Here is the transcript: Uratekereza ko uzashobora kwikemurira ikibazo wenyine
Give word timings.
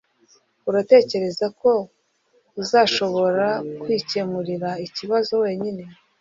Uratekereza 0.69 1.45
ko 1.59 1.71
uzashobora 2.61 3.47
kwikemurira 3.81 4.69
ikibazo 4.85 5.33
wenyine 5.43 5.83